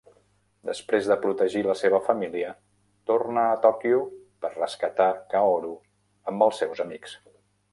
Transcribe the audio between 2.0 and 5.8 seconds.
família, torna a Tòquio per rescatar Kaoru